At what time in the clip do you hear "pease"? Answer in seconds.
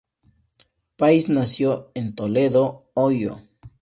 0.97-1.31